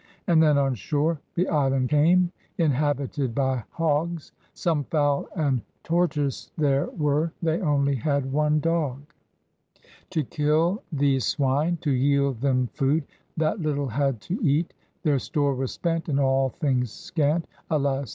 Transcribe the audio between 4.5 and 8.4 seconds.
Some Foule and tortoyses there were. They only had